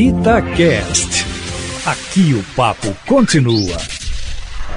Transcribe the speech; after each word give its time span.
Itacast. 0.00 1.26
Aqui 1.84 2.32
o 2.32 2.42
papo 2.56 2.96
continua. 3.06 3.76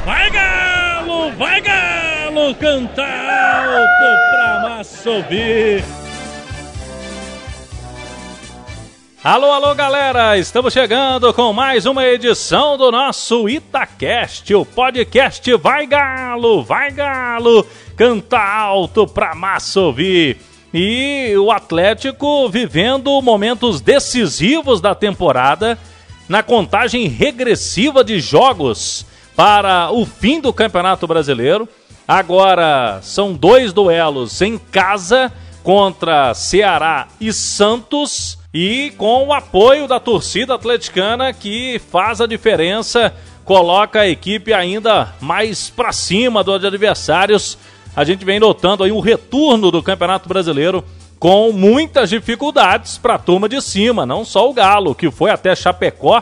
Vai 0.06 0.30
galo, 0.30 1.32
vai 1.38 1.62
galo, 1.62 2.54
canta 2.56 3.04
alto 3.04 4.32
pra 4.32 4.60
massa 4.68 5.10
ouvir. 5.10 5.82
Alô, 9.24 9.50
alô, 9.54 9.74
galera! 9.74 10.38
Estamos 10.38 10.74
chegando 10.74 11.34
com 11.34 11.54
mais 11.54 11.86
uma 11.86 12.06
edição 12.06 12.78
do 12.78 12.92
nosso 12.92 13.48
Itacast, 13.48 14.54
o 14.54 14.66
podcast 14.66 15.56
Vai 15.56 15.88
Galo, 15.88 16.66
Vai 16.66 16.92
Galo, 16.92 17.66
canta 17.96 18.40
alto 18.40 19.08
pra 19.08 19.34
massa 19.34 19.80
ouvir. 19.80 20.38
E 20.74 21.36
o 21.38 21.52
Atlético 21.52 22.50
vivendo 22.50 23.22
momentos 23.22 23.80
decisivos 23.80 24.82
da 24.82 24.96
temporada 24.96 25.78
na 26.28 26.42
contagem 26.42 27.08
regressiva 27.08 28.04
de 28.04 28.20
jogos 28.20 29.06
para 29.36 29.92
o 29.92 30.04
fim 30.06 30.42
do 30.42 30.52
Campeonato 30.52 31.06
Brasileiro. 31.06 31.70
Agora 32.08 33.00
são 33.04 33.34
dois 33.34 33.72
duelos 33.72 34.42
em 34.42 34.58
casa 34.58 35.32
contra 35.62 36.34
Ceará 36.34 37.08
e 37.22 37.32
Santos 37.32 38.40
e 38.54 38.92
com 38.98 39.28
o 39.28 39.34
apoio 39.34 39.88
da 39.88 40.00
torcida 40.00 40.56
atleticana 40.56 41.34
que 41.34 41.80
faz 41.92 42.20
a 42.20 42.28
diferença, 42.28 43.14
coloca 43.46 44.02
a 44.02 44.08
equipe 44.08 44.54
ainda 44.54 45.14
mais 45.20 45.70
para 45.70 45.92
cima 45.92 46.44
dos 46.44 46.64
adversários. 46.64 47.58
A 47.96 48.04
gente 48.04 48.26
vem 48.26 48.40
notando 48.40 48.84
aí 48.84 48.92
um 48.92 49.00
retorno 49.00 49.70
do 49.70 49.84
Campeonato 49.84 50.28
Brasileiro 50.28 50.84
com 51.20 51.52
muitas 51.52 52.10
dificuldades 52.10 52.98
para 52.98 53.16
a 53.16 53.20
turma 53.20 53.48
de 53.48 53.62
cima, 53.62 54.06
não 54.06 54.26
só 54.26 54.50
o 54.50 54.54
Galo, 54.54 54.96
que 54.96 55.10
foi 55.12 55.30
até 55.30 55.56
Chapecó 55.56 56.22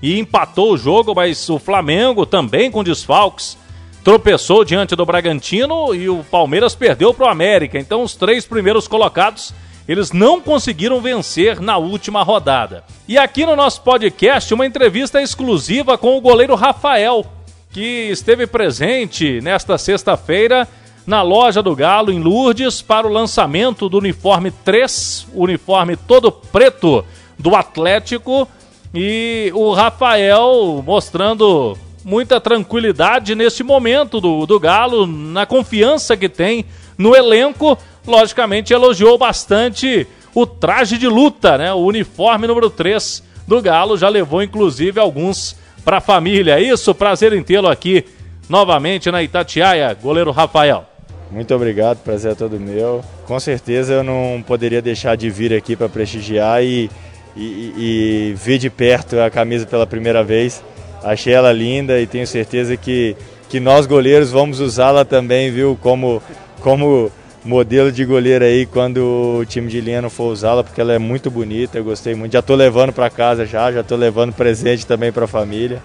e 0.00 0.18
empatou 0.18 0.72
o 0.72 0.78
jogo, 0.78 1.14
mas 1.14 1.48
o 1.50 1.58
Flamengo 1.58 2.24
também 2.24 2.70
com 2.70 2.84
desfalques 2.84 3.58
tropeçou 4.04 4.64
diante 4.64 4.96
do 4.96 5.04
Bragantino 5.04 5.94
e 5.94 6.08
o 6.08 6.24
Palmeiras 6.30 6.74
perdeu 6.74 7.12
para 7.12 7.26
o 7.26 7.28
América. 7.28 7.78
Então 7.78 8.02
os 8.02 8.14
três 8.14 8.46
primeiros 8.46 8.88
colocados 8.88 9.52
eles 9.88 10.12
não 10.12 10.40
conseguiram 10.40 11.00
vencer 11.00 11.60
na 11.60 11.78
última 11.78 12.22
rodada. 12.22 12.84
E 13.08 13.18
aqui 13.18 13.44
no 13.44 13.56
nosso 13.56 13.82
podcast, 13.82 14.52
uma 14.52 14.66
entrevista 14.66 15.20
exclusiva 15.20 15.98
com 15.98 16.16
o 16.16 16.20
goleiro 16.20 16.54
Rafael, 16.54 17.26
que 17.70 18.08
esteve 18.10 18.46
presente 18.46 19.40
nesta 19.40 19.76
sexta-feira 19.78 20.68
na 21.08 21.22
loja 21.22 21.62
do 21.62 21.74
Galo 21.74 22.12
em 22.12 22.20
Lourdes 22.20 22.82
para 22.82 23.06
o 23.06 23.10
lançamento 23.10 23.88
do 23.88 23.96
uniforme 23.96 24.50
3, 24.50 25.26
uniforme 25.32 25.96
todo 25.96 26.30
preto 26.30 27.02
do 27.38 27.56
Atlético. 27.56 28.46
E 28.94 29.50
o 29.54 29.72
Rafael 29.72 30.84
mostrando 30.84 31.78
muita 32.04 32.38
tranquilidade 32.38 33.34
neste 33.34 33.62
momento 33.62 34.20
do, 34.20 34.44
do 34.44 34.60
Galo, 34.60 35.06
na 35.06 35.46
confiança 35.46 36.14
que 36.14 36.28
tem 36.28 36.66
no 36.98 37.16
elenco 37.16 37.78
logicamente 38.06 38.74
elogiou 38.74 39.16
bastante 39.16 40.06
o 40.34 40.44
traje 40.44 40.98
de 40.98 41.08
luta, 41.08 41.56
né? 41.56 41.72
O 41.72 41.86
uniforme 41.86 42.46
número 42.46 42.68
3 42.68 43.22
do 43.46 43.62
Galo 43.62 43.96
já 43.96 44.10
levou 44.10 44.42
inclusive 44.42 45.00
alguns 45.00 45.56
para 45.86 45.96
a 45.96 46.02
família. 46.02 46.60
Isso, 46.60 46.94
prazer 46.94 47.32
em 47.32 47.42
tê-lo 47.42 47.68
aqui 47.68 48.04
novamente 48.46 49.10
na 49.10 49.22
Itatiaia, 49.22 49.94
goleiro 49.94 50.32
Rafael. 50.32 50.97
Muito 51.30 51.54
obrigado, 51.54 51.98
prazer 51.98 52.32
é 52.32 52.34
todo 52.34 52.58
meu. 52.58 53.04
Com 53.26 53.38
certeza 53.38 53.92
eu 53.92 54.02
não 54.02 54.42
poderia 54.46 54.80
deixar 54.80 55.16
de 55.16 55.28
vir 55.28 55.52
aqui 55.52 55.76
para 55.76 55.88
prestigiar 55.88 56.62
e, 56.62 56.90
e, 57.36 57.74
e, 57.76 58.34
ver 58.34 58.58
de 58.58 58.70
perto 58.70 59.20
a 59.20 59.30
camisa 59.30 59.66
pela 59.66 59.86
primeira 59.86 60.24
vez. 60.24 60.62
Achei 61.02 61.34
ela 61.34 61.52
linda 61.52 62.00
e 62.00 62.06
tenho 62.06 62.26
certeza 62.26 62.76
que, 62.76 63.14
que 63.48 63.60
nós 63.60 63.86
goleiros 63.86 64.30
vamos 64.30 64.58
usá-la 64.58 65.04
também, 65.04 65.50
viu? 65.50 65.78
Como, 65.80 66.22
como 66.60 67.12
modelo 67.44 67.92
de 67.92 68.04
goleiro 68.04 68.44
aí 68.44 68.64
quando 68.64 69.38
o 69.40 69.44
time 69.44 69.68
de 69.68 69.80
linha 69.82 70.02
não 70.02 70.10
for 70.10 70.32
usá-la, 70.32 70.64
porque 70.64 70.80
ela 70.80 70.94
é 70.94 70.98
muito 70.98 71.30
bonita, 71.30 71.78
eu 71.78 71.84
gostei 71.84 72.14
muito. 72.14 72.32
Já 72.32 72.40
estou 72.40 72.56
levando 72.56 72.92
para 72.92 73.10
casa 73.10 73.44
já, 73.44 73.70
já 73.70 73.80
estou 73.80 73.98
levando 73.98 74.32
presente 74.32 74.86
também 74.86 75.12
para 75.12 75.26
a 75.26 75.28
família 75.28 75.82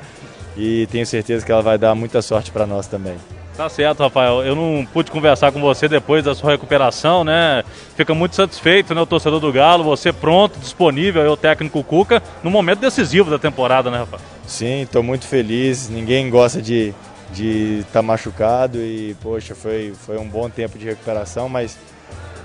e 0.55 0.87
tenho 0.87 1.05
certeza 1.05 1.45
que 1.45 1.51
ela 1.51 1.61
vai 1.61 1.77
dar 1.77 1.93
muita 1.93 2.21
sorte 2.21 2.49
para 2.49 2.65
nós 2.65 2.87
também. 2.87 3.15
Tá 3.55 3.69
certo, 3.69 4.01
Rafael. 4.01 4.43
Eu 4.43 4.55
não 4.55 4.85
pude 4.85 5.11
conversar 5.11 5.51
com 5.51 5.61
você 5.61 5.87
depois 5.87 6.23
da 6.23 6.33
sua 6.33 6.51
recuperação, 6.51 7.23
né? 7.23 7.63
Fica 7.95 8.13
muito 8.13 8.35
satisfeito, 8.35 8.95
né, 8.95 9.01
o 9.01 9.05
torcedor 9.05 9.39
do 9.39 9.51
Galo, 9.51 9.83
você 9.83 10.11
pronto, 10.11 10.57
disponível, 10.59 11.21
aí, 11.21 11.27
o 11.27 11.37
técnico 11.37 11.83
Cuca, 11.83 12.21
no 12.41 12.49
momento 12.49 12.79
decisivo 12.79 13.29
da 13.29 13.37
temporada, 13.37 13.91
né, 13.91 13.99
Rafael? 13.99 14.21
Sim, 14.47 14.81
estou 14.81 15.03
muito 15.03 15.27
feliz. 15.27 15.87
Ninguém 15.87 16.29
gosta 16.29 16.61
de 16.61 16.93
de 17.33 17.79
estar 17.79 17.93
tá 17.93 18.01
machucado 18.01 18.77
e, 18.77 19.15
poxa, 19.21 19.55
foi, 19.55 19.93
foi 20.05 20.17
um 20.17 20.27
bom 20.27 20.49
tempo 20.49 20.77
de 20.77 20.85
recuperação, 20.85 21.49
mas 21.49 21.77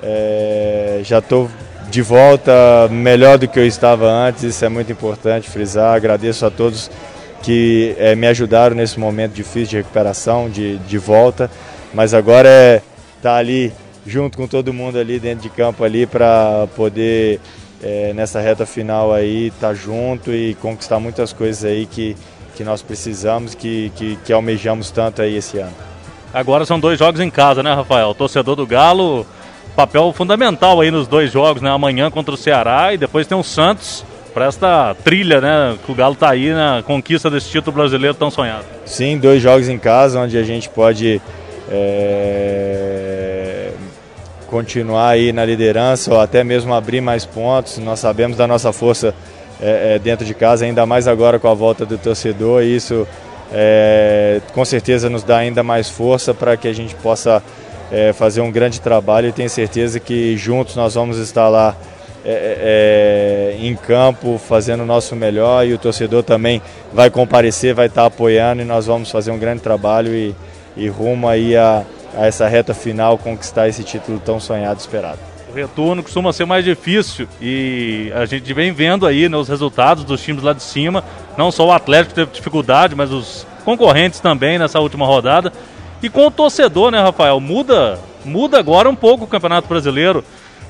é, 0.03 1.01
já 1.05 1.19
estou 1.19 1.49
de 1.91 2.03
volta 2.03 2.53
melhor 2.91 3.39
do 3.39 3.47
que 3.47 3.59
eu 3.59 3.67
estava 3.67 4.07
antes, 4.07 4.43
isso 4.43 4.65
é 4.65 4.69
muito 4.69 4.91
importante 4.91 5.49
frisar. 5.49 5.95
Agradeço 5.95 6.45
a 6.45 6.51
todos 6.51 6.91
que 7.43 7.95
é, 7.99 8.15
me 8.15 8.27
ajudaram 8.27 8.75
nesse 8.77 8.99
momento 8.99 9.33
difícil 9.33 9.69
de 9.69 9.77
recuperação, 9.79 10.49
de, 10.51 10.79
de 10.79 10.99
volta, 10.99 11.51
mas 11.95 12.15
agora 12.15 12.49
é 12.49 12.83
estar 13.17 13.31
tá 13.31 13.37
ali 13.37 13.73
junto 14.07 14.37
com 14.37 14.47
todo 14.47 14.73
mundo 14.73 14.99
ali 14.99 15.19
dentro 15.19 15.43
de 15.43 15.51
campo 15.51 15.85
ali 15.85 16.07
para 16.07 16.67
poder 16.75 17.41
é, 17.83 18.13
nessa 18.13 18.41
reta 18.41 18.67
final 18.67 19.13
aí 19.13 19.49
estar 19.49 19.69
tá 19.69 19.75
junto 19.75 20.33
e 20.33 20.55
conquistar 20.57 20.99
muitas 20.99 21.33
coisas 21.33 21.65
aí 21.65 21.87
que 21.87 22.17
que 22.59 22.65
nós 22.65 22.83
precisamos, 22.83 23.55
que, 23.55 23.93
que, 23.95 24.17
que 24.17 24.33
almejamos 24.33 24.91
tanto 24.91 25.23
aí 25.23 25.37
esse 25.37 25.59
ano. 25.59 25.73
Agora 26.35 26.67
são 26.67 26.81
dois 26.81 26.99
jogos 26.99 27.21
em 27.21 27.31
casa, 27.31 27.63
né, 27.63 27.73
Rafael? 27.73 28.13
Torcedor 28.17 28.57
do 28.57 28.67
Galo, 28.67 29.25
papel 29.77 30.13
fundamental 30.13 30.81
aí 30.81 30.91
nos 30.91 31.07
dois 31.07 31.31
jogos, 31.31 31.63
né? 31.63 31.71
Amanhã 31.71 32.11
contra 32.11 32.35
o 32.35 32.37
Ceará 32.37 32.93
e 32.93 32.99
depois 32.99 33.29
tem 33.29 33.39
o 33.39 33.45
Santos 33.45 34.05
para 34.39 34.47
esta 34.47 34.95
trilha, 35.03 35.41
né? 35.41 35.77
Que 35.85 35.91
o 35.91 35.95
Galo 35.97 36.15
está 36.15 36.31
aí 36.31 36.53
na 36.53 36.81
conquista 36.87 37.29
desse 37.29 37.51
título 37.51 37.77
brasileiro 37.77 38.15
tão 38.15 38.31
sonhado. 38.31 38.65
Sim, 38.87 39.19
dois 39.19 39.43
jogos 39.43 39.69
em 39.69 39.81
casa 39.81 40.21
onde 40.21 40.39
a 40.39 40.45
gente 40.45 40.69
pode 40.69 41.21
é, 41.69 43.73
continuar 44.47 45.09
aí 45.09 45.33
na 45.33 45.45
liderança 45.45 46.15
ou 46.15 46.21
até 46.21 46.45
mesmo 46.45 46.73
abrir 46.73 47.01
mais 47.01 47.27
pontos. 47.27 47.79
Nós 47.79 47.99
sabemos 47.99 48.37
da 48.37 48.47
nossa 48.47 48.73
força 48.73 49.13
é, 49.61 49.95
é, 49.95 49.99
dentro 49.99 50.25
de 50.25 50.35
casa, 50.35 50.65
ainda 50.65 50.87
mais 50.87 51.09
agora 51.09 51.41
com 51.41 51.49
a 51.49 51.55
volta 51.55 51.85
do 51.85 51.99
torcedor. 51.99 52.63
E 52.63 52.77
isso 52.77 53.09
com 54.55 54.65
certeza 54.65 55.11
nos 55.11 55.25
dá 55.25 55.39
ainda 55.39 55.65
mais 55.65 55.89
força 55.89 56.33
para 56.33 56.57
que 56.57 56.69
a 56.69 56.73
gente 56.73 56.95
possa 56.95 57.43
fazer 58.15 58.43
um 58.43 58.53
grande 58.53 58.79
trabalho 58.79 59.29
e 59.29 59.33
tenho 59.33 59.49
certeza 59.49 59.99
que 59.99 60.37
juntos 60.37 60.77
nós 60.77 60.95
vamos 60.95 61.17
estar 61.17 61.49
lá 61.49 61.75
é, 62.31 63.57
é, 63.61 63.67
em 63.67 63.75
campo 63.75 64.39
fazendo 64.39 64.83
o 64.83 64.87
nosso 64.87 65.17
melhor 65.17 65.67
e 65.67 65.73
o 65.73 65.79
torcedor 65.79 66.23
também 66.23 66.61
vai 66.93 67.09
comparecer, 67.09 67.73
vai 67.73 67.87
estar 67.87 68.05
apoiando 68.05 68.61
e 68.61 68.65
nós 68.67 68.87
vamos 68.87 69.11
fazer 69.11 69.31
um 69.31 69.39
grande 69.39 69.63
trabalho 69.63 70.15
e, 70.15 70.35
e 70.77 70.89
rumo 70.89 71.27
aí 71.27 71.57
a, 71.57 71.83
a 72.15 72.27
essa 72.27 72.47
reta 72.47 72.75
final 72.75 73.17
conquistar 73.17 73.69
esse 73.69 73.83
título 73.83 74.21
tão 74.23 74.39
sonhado 74.39 74.79
e 74.79 74.83
esperado 74.83 75.19
o 75.51 75.55
retorno 75.55 76.03
costuma 76.03 76.31
ser 76.33 76.45
mais 76.45 76.63
difícil 76.63 77.27
e 77.41 78.13
a 78.15 78.27
gente 78.27 78.53
vem 78.53 78.71
vendo 78.71 79.07
aí 79.07 79.29
né, 79.29 79.37
os 79.37 79.49
resultados 79.49 80.05
dos 80.05 80.23
times 80.23 80.43
lá 80.43 80.53
de 80.53 80.63
cima. 80.63 81.03
Não 81.39 81.51
só 81.51 81.67
o 81.67 81.73
Atlético 81.73 82.15
teve 82.15 82.31
dificuldade, 82.31 82.95
mas 82.95 83.11
os 83.11 83.47
concorrentes 83.65 84.21
também 84.21 84.59
nessa 84.59 84.79
última 84.79 85.07
rodada. 85.07 85.51
E 86.03 86.09
com 86.09 86.27
o 86.27 86.31
torcedor, 86.31 86.91
né, 86.91 87.01
Rafael? 87.01 87.41
Muda, 87.41 87.99
muda 88.25 88.59
agora 88.59 88.91
um 88.91 88.95
pouco 88.95 89.25
o 89.25 89.29
Campeonato 89.29 89.67
Brasileiro. 89.67 90.23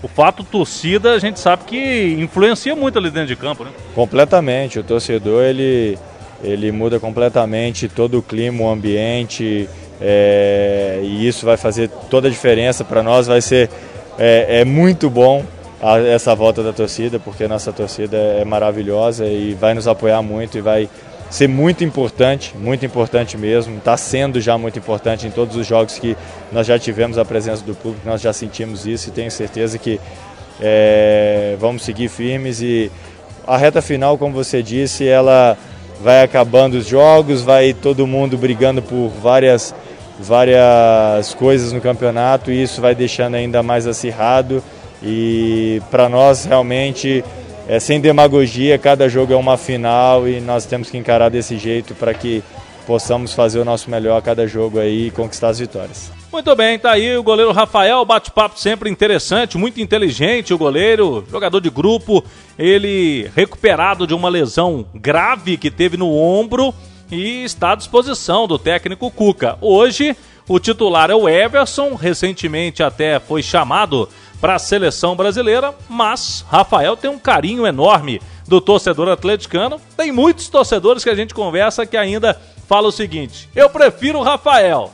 O 0.03 0.07
fato 0.07 0.45
torcida, 0.45 1.13
a 1.13 1.19
gente 1.19 1.41
sabe 1.41 1.65
que 1.65 2.17
influencia 2.19 2.77
muito 2.77 2.99
ali 2.99 3.11
dentro 3.11 3.29
de 3.29 3.37
campo, 3.37 3.65
né? 3.65 3.71
Completamente. 3.95 4.79
O 4.79 4.85
torcedor, 4.85 5.43
ele, 5.43 5.99
ele 6.43 6.71
muda 6.71 7.01
completamente 7.01 7.89
todo 7.89 8.19
o 8.19 8.23
clima, 8.23 8.63
o 8.63 8.71
ambiente. 8.71 9.69
É, 10.01 11.01
e 11.03 11.27
isso 11.27 11.45
vai 11.45 11.57
fazer 11.57 11.91
toda 12.09 12.29
a 12.29 12.31
diferença 12.31 12.85
para 12.85 13.03
nós. 13.03 13.27
Vai 13.27 13.41
ser 13.41 13.69
é, 14.19 14.61
é 14.61 14.65
muito 14.65 15.11
bom 15.11 15.45
a, 15.83 15.99
essa 15.99 16.35
volta 16.35 16.63
da 16.63 16.73
torcida, 16.73 17.19
porque 17.19 17.49
nossa 17.49 17.73
torcida 17.73 18.17
é 18.17 18.45
maravilhosa 18.45 19.27
e 19.27 19.55
vai 19.55 19.75
nos 19.75 19.89
apoiar 19.89 20.23
muito 20.23 20.59
e 20.59 20.61
vai 20.61 20.89
ser 21.31 21.49
muito 21.49 21.85
importante, 21.85 22.55
muito 22.57 22.85
importante 22.85 23.37
mesmo. 23.37 23.79
Está 23.79 23.97
sendo 23.97 24.41
já 24.41 24.57
muito 24.57 24.79
importante 24.79 25.27
em 25.27 25.31
todos 25.31 25.57
os 25.57 25.67
jogos 25.67 25.99
que 25.99 26.17
nós 26.53 26.67
já 26.67 26.79
tivemos 26.79 27.19
a 27.19 27.25
presença 27.25 27.63
do 27.65 27.75
público, 27.75 28.09
nós 28.09 28.21
já 28.21 28.33
sentimos 28.33 28.87
isso 28.87 29.09
e 29.09 29.13
tenho 29.13 29.31
certeza 29.31 29.79
que 29.79 30.01
é, 30.61 31.57
vamos 31.59 31.83
seguir 31.83 32.09
firmes 32.09 32.61
e 32.61 32.91
a 33.47 33.57
reta 33.57 33.81
final, 33.81 34.19
como 34.19 34.35
você 34.35 34.63
disse, 34.63 35.07
ela 35.07 35.57
vai 36.03 36.23
acabando 36.23 36.75
os 36.75 36.87
jogos, 36.87 37.43
vai 37.43 37.73
todo 37.73 38.07
mundo 38.07 38.37
brigando 38.37 38.83
por 38.83 39.09
várias 39.09 39.75
várias 40.19 41.33
coisas 41.35 41.73
no 41.73 41.81
campeonato 41.81 42.51
e 42.51 42.61
isso 42.61 42.81
vai 42.81 42.95
deixando 42.95 43.37
ainda 43.37 43.63
mais 43.63 43.87
acirrado 43.87 44.63
e 45.01 45.81
para 45.93 46.09
nós 46.09 46.45
realmente 46.45 47.25
é, 47.69 47.79
sem 47.79 48.01
demagogia, 48.01 48.79
cada 48.79 49.09
jogo 49.09 49.33
é 49.33 49.37
uma 49.37 49.59
final 49.59 50.27
e 50.27 50.41
nós 50.41 50.65
temos 50.65 50.91
que 50.91 50.97
encarar 50.97 51.29
desse 51.29 51.59
jeito 51.59 51.95
para 51.95 52.15
que 52.15 52.43
possamos 52.87 53.35
fazer 53.35 53.59
o 53.59 53.65
nosso 53.65 53.91
melhor 53.91 54.17
a 54.17 54.23
cada 54.23 54.47
jogo 54.47 54.79
aí 54.79 55.09
e 55.09 55.11
conquistar 55.11 55.49
as 55.49 55.59
vitórias. 55.59 56.11
Muito 56.33 56.57
bem, 56.57 56.79
tá 56.79 56.93
aí 56.93 57.15
o 57.17 57.23
goleiro 57.23 57.53
Rafael, 57.53 58.03
bate-papo 58.07 58.59
sempre 58.59 58.89
interessante, 58.89 59.59
muito 59.59 59.81
inteligente 59.83 60.55
o 60.55 60.59
goleiro, 60.59 61.27
jogador 61.31 61.61
de 61.61 61.69
grupo, 61.69 62.25
ele 62.59 63.31
recuperado 63.37 64.07
de 64.07 64.15
uma 64.15 64.31
lesão 64.31 64.87
grave 64.95 65.59
que 65.59 65.71
teve 65.71 65.99
no 65.99 66.11
ombro 66.17 66.75
e 67.11 67.45
está 67.45 67.73
à 67.73 67.75
disposição 67.75 68.47
do 68.47 68.59
técnico 68.59 69.11
Cuca. 69.11 69.59
Hoje, 69.61 70.17
o 70.49 70.59
titular 70.59 71.11
é 71.11 71.15
o 71.15 71.29
Everson, 71.29 71.95
recentemente 71.95 72.83
até 72.83 73.21
foi 73.21 73.43
chamado 73.43 74.09
para 74.41 74.55
a 74.55 74.59
seleção 74.59 75.17
brasileira, 75.17 75.75
mas 75.89 76.45
Rafael 76.49 76.97
tem 76.97 77.11
um 77.11 77.19
carinho 77.19 77.67
enorme 77.67 78.21
do 78.47 78.61
torcedor 78.61 79.09
atleticano. 79.09 79.81
Tem 79.97 80.13
muitos 80.13 80.49
torcedores 80.49 81.05
que 81.05 81.11
a 81.11 81.15
gente 81.15 81.35
conversa 81.35 81.87
que 81.87 81.97
ainda 81.97 82.41
falam 82.67 82.89
o 82.89 82.93
seguinte: 82.93 83.49
eu 83.55 83.69
prefiro 83.69 84.19
o 84.19 84.23
Rafael. 84.23 84.93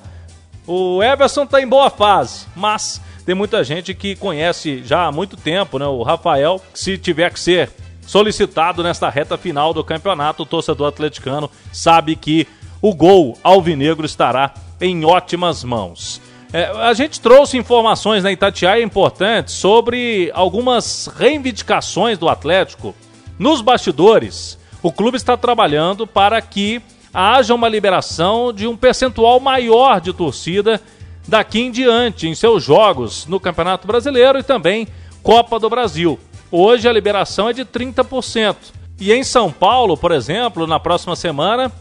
O 0.66 1.02
Everson 1.02 1.42
está 1.42 1.60
em 1.60 1.68
boa 1.68 1.90
fase, 1.90 2.46
mas 2.56 3.00
tem 3.26 3.34
muita 3.34 3.62
gente 3.62 3.92
que 3.94 4.16
conhece 4.16 4.82
já 4.82 5.06
há 5.06 5.12
muito 5.12 5.36
tempo, 5.36 5.78
né? 5.78 5.86
O 5.86 6.02
Rafael, 6.02 6.60
se 6.72 6.96
tiver 6.96 7.30
que 7.30 7.38
ser 7.38 7.70
solicitado 8.06 8.82
nesta 8.82 9.10
reta 9.10 9.36
final 9.36 9.74
do 9.74 9.84
campeonato, 9.84 10.42
o 10.42 10.46
torcedor 10.46 10.88
atleticano 10.88 11.50
sabe 11.72 12.16
que 12.16 12.46
o 12.80 12.94
gol 12.94 13.38
alvinegro 13.42 14.04
estará 14.06 14.54
em 14.80 15.04
ótimas 15.04 15.64
mãos. 15.64 16.20
É, 16.54 16.66
a 16.66 16.94
gente 16.94 17.20
trouxe 17.20 17.58
informações 17.58 18.22
na 18.22 18.30
Itatiaia 18.30 18.80
importantes 18.80 19.54
sobre 19.54 20.30
algumas 20.32 21.08
reivindicações 21.08 22.16
do 22.16 22.28
Atlético. 22.28 22.94
Nos 23.36 23.60
bastidores, 23.60 24.56
o 24.80 24.92
clube 24.92 25.16
está 25.16 25.36
trabalhando 25.36 26.06
para 26.06 26.40
que 26.40 26.80
haja 27.12 27.52
uma 27.52 27.68
liberação 27.68 28.52
de 28.52 28.68
um 28.68 28.76
percentual 28.76 29.40
maior 29.40 30.00
de 30.00 30.12
torcida 30.12 30.80
daqui 31.26 31.60
em 31.60 31.72
diante 31.72 32.28
em 32.28 32.36
seus 32.36 32.62
jogos 32.62 33.26
no 33.26 33.40
Campeonato 33.40 33.88
Brasileiro 33.88 34.38
e 34.38 34.44
também 34.44 34.86
Copa 35.24 35.58
do 35.58 35.68
Brasil. 35.68 36.20
Hoje 36.52 36.88
a 36.88 36.92
liberação 36.92 37.48
é 37.48 37.52
de 37.52 37.64
30%. 37.64 38.54
E 39.00 39.12
em 39.12 39.24
São 39.24 39.50
Paulo, 39.50 39.96
por 39.96 40.12
exemplo, 40.12 40.68
na 40.68 40.78
próxima 40.78 41.16
semana 41.16 41.72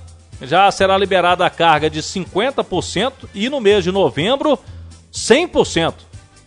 já 0.42 0.70
será 0.72 0.98
liberada 0.98 1.46
a 1.46 1.50
carga 1.50 1.90
de 1.90 2.02
50% 2.02 3.14
e 3.34 3.50
no 3.50 3.60
mês 3.60 3.84
de 3.84 3.92
novembro 3.92 4.58
100%. 5.14 5.94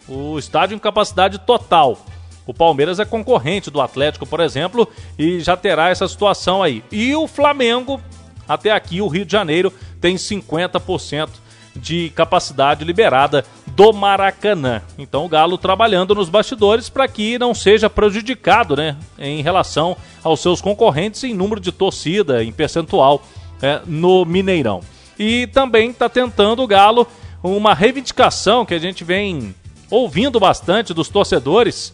O 0.09 0.39
estádio 0.39 0.75
em 0.75 0.79
capacidade 0.79 1.39
total. 1.39 1.99
O 2.47 2.55
Palmeiras 2.55 3.01
é 3.01 3.05
concorrente 3.05 3.71
do 3.71 3.81
Atlético, 3.81 4.25
por 4.25 4.41
exemplo, 4.41 4.89
e 5.19 5.41
já 5.41 5.57
terá 5.57 5.89
essa 5.89 6.07
situação 6.07 6.63
aí. 6.63 6.85
E 6.93 7.15
o 7.15 7.27
Flamengo 7.27 8.01
até 8.49 8.71
aqui, 8.71 9.01
o 9.01 9.09
Rio 9.09 9.25
de 9.25 9.33
Janeiro 9.33 9.73
tem 10.01 10.17
50% 10.17 11.29
de 11.75 12.11
capacidade 12.11 12.85
liberada 12.85 13.45
do 13.67 13.93
Maracanã. 13.93 14.81
Então 14.97 15.27
o 15.27 15.29
Galo 15.29 15.59
trabalhando 15.59 16.15
nos 16.15 16.29
bastidores 16.29 16.89
para 16.89 17.07
que 17.07 17.39
não 17.39 17.55
seja 17.55 17.91
prejudicado 17.91 18.77
né, 18.77 18.97
em 19.19 19.43
relação 19.43 19.97
aos 20.25 20.41
seus 20.41 20.61
concorrentes 20.61 21.23
em 21.25 21.35
número 21.35 21.61
de 21.61 21.71
torcida, 21.71 22.43
em 22.43 22.51
percentual 22.51 23.23
é, 23.63 23.81
no 23.87 24.25
Mineirão. 24.25 24.81
E 25.19 25.47
também 25.49 25.91
está 25.91 26.09
tentando 26.09 26.63
o 26.63 26.67
Galo 26.67 27.07
uma 27.43 27.75
reivindicação 27.75 28.67
que 28.67 28.75
a 28.75 28.79
gente 28.79 29.05
vem 29.05 29.55
ouvindo 29.91 30.41
bastante 30.41 30.93
dos 30.93 31.09
torcedores. 31.09 31.93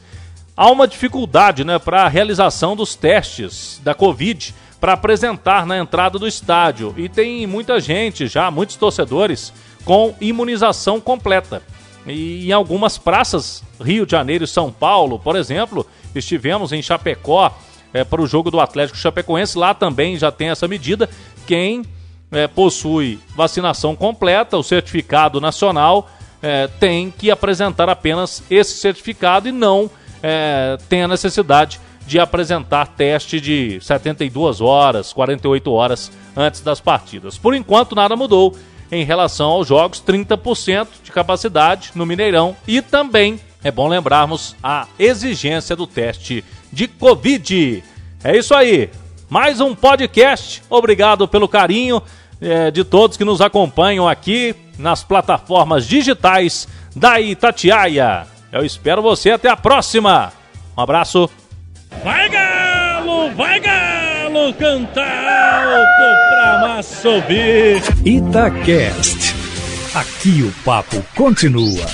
Há 0.56 0.70
uma 0.70 0.86
dificuldade 0.86 1.64
né, 1.64 1.78
para 1.78 2.02
a 2.02 2.08
realização 2.08 2.74
dos 2.74 2.94
testes 2.94 3.80
da 3.82 3.94
Covid 3.94 4.54
para 4.80 4.94
apresentar 4.94 5.64
na 5.64 5.78
entrada 5.78 6.18
do 6.18 6.26
estádio. 6.26 6.94
E 6.96 7.08
tem 7.08 7.46
muita 7.46 7.78
gente 7.80 8.26
já, 8.26 8.50
muitos 8.50 8.76
torcedores, 8.76 9.52
com 9.84 10.14
imunização 10.20 11.00
completa. 11.00 11.62
E 12.06 12.48
em 12.48 12.52
algumas 12.52 12.98
praças, 12.98 13.62
Rio 13.80 14.04
de 14.04 14.12
Janeiro 14.12 14.44
e 14.44 14.48
São 14.48 14.72
Paulo, 14.72 15.18
por 15.18 15.36
exemplo, 15.36 15.86
estivemos 16.14 16.72
em 16.72 16.82
Chapecó 16.82 17.56
é, 17.94 18.02
para 18.02 18.20
o 18.20 18.26
jogo 18.26 18.50
do 18.50 18.58
Atlético 18.58 18.98
Chapecoense. 18.98 19.56
Lá 19.56 19.72
também 19.72 20.16
já 20.18 20.32
tem 20.32 20.50
essa 20.50 20.66
medida. 20.66 21.08
Quem 21.46 21.82
é, 22.30 22.46
possui 22.46 23.18
vacinação 23.34 23.94
completa, 23.94 24.56
o 24.56 24.62
certificado 24.62 25.40
nacional, 25.40 26.10
é, 26.42 26.66
tem 26.66 27.10
que 27.10 27.30
apresentar 27.30 27.88
apenas 27.88 28.42
esse 28.50 28.74
certificado 28.74 29.48
e 29.48 29.52
não 29.52 29.90
é, 30.22 30.76
tem 30.88 31.02
a 31.02 31.08
necessidade 31.08 31.80
de 32.06 32.18
apresentar 32.18 32.86
teste 32.86 33.40
de 33.40 33.78
72 33.80 34.60
horas, 34.60 35.12
48 35.12 35.70
horas 35.70 36.10
antes 36.36 36.60
das 36.60 36.80
partidas. 36.80 37.38
Por 37.38 37.54
enquanto, 37.54 37.94
nada 37.94 38.16
mudou 38.16 38.56
em 38.90 39.04
relação 39.04 39.50
aos 39.50 39.68
jogos, 39.68 40.02
30% 40.06 40.88
de 41.02 41.12
capacidade 41.12 41.92
no 41.94 42.04
Mineirão 42.04 42.56
e 42.66 42.82
também 42.82 43.40
é 43.64 43.70
bom 43.70 43.88
lembrarmos 43.88 44.56
a 44.62 44.86
exigência 44.98 45.76
do 45.76 45.86
teste 45.86 46.44
de 46.72 46.88
Covid. 46.88 47.82
É 48.24 48.36
isso 48.36 48.54
aí. 48.54 48.90
Mais 49.32 49.62
um 49.62 49.74
podcast. 49.74 50.62
Obrigado 50.68 51.26
pelo 51.26 51.48
carinho 51.48 52.02
é, 52.38 52.70
de 52.70 52.84
todos 52.84 53.16
que 53.16 53.24
nos 53.24 53.40
acompanham 53.40 54.06
aqui 54.06 54.54
nas 54.78 55.02
plataformas 55.02 55.86
digitais 55.86 56.68
da 56.94 57.18
Itatiaia. 57.18 58.26
Eu 58.52 58.62
espero 58.62 59.00
você 59.00 59.30
até 59.30 59.48
a 59.48 59.56
próxima. 59.56 60.34
Um 60.76 60.82
abraço. 60.82 61.30
Vai 62.04 62.28
Galo, 62.28 63.30
vai 63.34 63.58
Galo, 63.58 64.52
cantar 64.52 65.00
alto 65.00 66.28
pra 66.28 66.68
massa 66.68 67.08
ouvir. 67.08 67.82
Itacast. 68.04 69.34
Aqui 69.94 70.42
o 70.42 70.52
papo 70.62 71.02
continua. 71.16 71.86